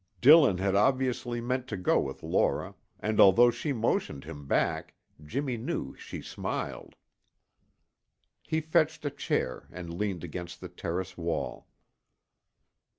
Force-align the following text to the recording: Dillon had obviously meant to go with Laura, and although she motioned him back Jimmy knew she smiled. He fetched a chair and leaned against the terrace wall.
Dillon 0.19 0.57
had 0.57 0.73
obviously 0.73 1.39
meant 1.41 1.67
to 1.67 1.77
go 1.77 1.99
with 1.99 2.23
Laura, 2.23 2.73
and 2.99 3.19
although 3.19 3.51
she 3.51 3.71
motioned 3.71 4.23
him 4.23 4.47
back 4.47 4.95
Jimmy 5.23 5.57
knew 5.57 5.93
she 5.93 6.23
smiled. 6.23 6.95
He 8.41 8.61
fetched 8.61 9.05
a 9.05 9.11
chair 9.11 9.67
and 9.71 9.93
leaned 9.95 10.23
against 10.23 10.59
the 10.59 10.69
terrace 10.69 11.19
wall. 11.19 11.67